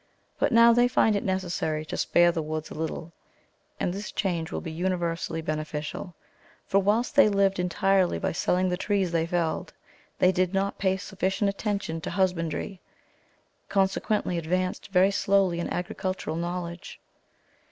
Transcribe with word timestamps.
But 0.39 0.51
now 0.51 0.73
they 0.73 0.87
find 0.87 1.15
it 1.15 1.23
necessary 1.23 1.85
to 1.85 1.95
spare 1.95 2.31
the 2.31 2.41
woods 2.41 2.71
a 2.71 2.73
little, 2.73 3.11
and 3.79 3.93
this 3.93 4.11
change 4.11 4.51
will 4.51 4.59
be 4.59 4.71
universally 4.71 5.43
beneficial; 5.43 6.15
for 6.65 6.79
whilst 6.79 7.15
they 7.15 7.29
lived 7.29 7.59
entirely 7.59 8.17
by 8.17 8.31
selling 8.31 8.67
the 8.69 8.77
trees 8.77 9.11
they 9.11 9.27
felled, 9.27 9.73
they 10.17 10.31
did 10.31 10.55
not 10.55 10.79
pay 10.79 10.97
sufficient 10.97 11.51
attention 11.51 12.01
to 12.01 12.09
husbandry; 12.09 12.81
consequently, 13.69 14.39
advanced 14.39 14.87
very 14.89 15.11
slowly 15.11 15.59
in 15.59 15.69
agricultural 15.71 16.35
knowledge. 16.35 16.99